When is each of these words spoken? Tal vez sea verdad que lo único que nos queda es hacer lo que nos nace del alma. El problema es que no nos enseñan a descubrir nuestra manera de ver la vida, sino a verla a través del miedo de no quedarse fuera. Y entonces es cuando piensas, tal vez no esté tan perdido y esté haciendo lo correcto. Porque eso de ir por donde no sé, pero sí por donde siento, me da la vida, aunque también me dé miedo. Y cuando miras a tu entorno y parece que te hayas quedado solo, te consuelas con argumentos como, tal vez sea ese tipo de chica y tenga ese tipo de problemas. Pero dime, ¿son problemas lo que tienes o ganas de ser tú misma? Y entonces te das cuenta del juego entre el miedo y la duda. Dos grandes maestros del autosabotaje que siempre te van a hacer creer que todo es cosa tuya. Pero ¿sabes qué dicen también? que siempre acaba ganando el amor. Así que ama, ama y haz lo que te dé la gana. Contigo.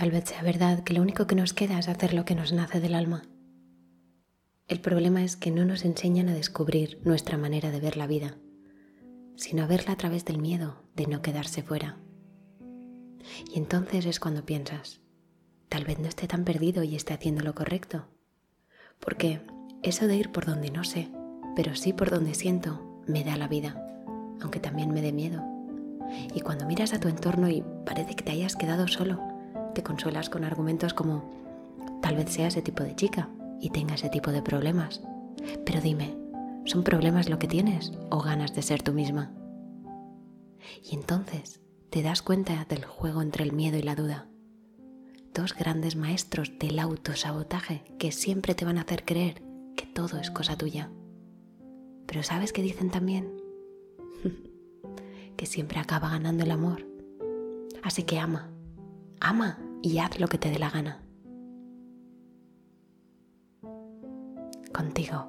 Tal 0.00 0.10
vez 0.10 0.24
sea 0.30 0.42
verdad 0.42 0.82
que 0.82 0.94
lo 0.94 1.02
único 1.02 1.26
que 1.26 1.34
nos 1.34 1.52
queda 1.52 1.78
es 1.78 1.86
hacer 1.86 2.14
lo 2.14 2.24
que 2.24 2.34
nos 2.34 2.54
nace 2.54 2.80
del 2.80 2.94
alma. 2.94 3.24
El 4.66 4.80
problema 4.80 5.22
es 5.22 5.36
que 5.36 5.50
no 5.50 5.66
nos 5.66 5.84
enseñan 5.84 6.30
a 6.30 6.34
descubrir 6.34 7.02
nuestra 7.04 7.36
manera 7.36 7.70
de 7.70 7.80
ver 7.80 7.98
la 7.98 8.06
vida, 8.06 8.38
sino 9.36 9.62
a 9.62 9.66
verla 9.66 9.92
a 9.92 9.96
través 9.96 10.24
del 10.24 10.38
miedo 10.38 10.84
de 10.96 11.06
no 11.06 11.20
quedarse 11.20 11.62
fuera. 11.62 11.98
Y 13.52 13.58
entonces 13.58 14.06
es 14.06 14.20
cuando 14.20 14.46
piensas, 14.46 15.02
tal 15.68 15.84
vez 15.84 15.98
no 15.98 16.08
esté 16.08 16.26
tan 16.26 16.44
perdido 16.44 16.82
y 16.82 16.96
esté 16.96 17.12
haciendo 17.12 17.42
lo 17.42 17.54
correcto. 17.54 18.08
Porque 19.00 19.42
eso 19.82 20.06
de 20.06 20.16
ir 20.16 20.32
por 20.32 20.46
donde 20.46 20.70
no 20.70 20.82
sé, 20.82 21.10
pero 21.54 21.74
sí 21.74 21.92
por 21.92 22.08
donde 22.08 22.32
siento, 22.32 23.02
me 23.06 23.22
da 23.22 23.36
la 23.36 23.48
vida, 23.48 23.86
aunque 24.40 24.60
también 24.60 24.94
me 24.94 25.02
dé 25.02 25.12
miedo. 25.12 25.44
Y 26.34 26.40
cuando 26.40 26.64
miras 26.64 26.94
a 26.94 27.00
tu 27.00 27.08
entorno 27.08 27.50
y 27.50 27.62
parece 27.84 28.16
que 28.16 28.24
te 28.24 28.32
hayas 28.32 28.56
quedado 28.56 28.88
solo, 28.88 29.29
te 29.72 29.82
consuelas 29.82 30.30
con 30.30 30.44
argumentos 30.44 30.94
como, 30.94 31.24
tal 32.02 32.16
vez 32.16 32.30
sea 32.30 32.48
ese 32.48 32.62
tipo 32.62 32.82
de 32.82 32.96
chica 32.96 33.28
y 33.60 33.70
tenga 33.70 33.94
ese 33.94 34.08
tipo 34.08 34.30
de 34.32 34.42
problemas. 34.42 35.02
Pero 35.64 35.80
dime, 35.80 36.16
¿son 36.64 36.82
problemas 36.82 37.28
lo 37.28 37.38
que 37.38 37.48
tienes 37.48 37.92
o 38.10 38.20
ganas 38.20 38.54
de 38.54 38.62
ser 38.62 38.82
tú 38.82 38.92
misma? 38.92 39.32
Y 40.82 40.94
entonces 40.94 41.60
te 41.90 42.02
das 42.02 42.22
cuenta 42.22 42.64
del 42.68 42.84
juego 42.84 43.22
entre 43.22 43.44
el 43.44 43.52
miedo 43.52 43.76
y 43.78 43.82
la 43.82 43.94
duda. 43.94 44.28
Dos 45.34 45.54
grandes 45.54 45.96
maestros 45.96 46.52
del 46.58 46.78
autosabotaje 46.78 47.82
que 47.98 48.12
siempre 48.12 48.54
te 48.54 48.64
van 48.64 48.78
a 48.78 48.82
hacer 48.82 49.04
creer 49.04 49.42
que 49.76 49.86
todo 49.86 50.18
es 50.18 50.30
cosa 50.30 50.56
tuya. 50.56 50.90
Pero 52.06 52.22
¿sabes 52.22 52.52
qué 52.52 52.62
dicen 52.62 52.90
también? 52.90 53.40
que 55.36 55.46
siempre 55.46 55.78
acaba 55.78 56.10
ganando 56.10 56.44
el 56.44 56.50
amor. 56.50 56.86
Así 57.82 58.02
que 58.02 58.18
ama, 58.18 58.50
ama 59.20 59.58
y 59.82 59.98
haz 59.98 60.18
lo 60.18 60.28
que 60.28 60.38
te 60.38 60.50
dé 60.50 60.58
la 60.58 60.70
gana. 60.70 61.02
Contigo. 64.72 65.26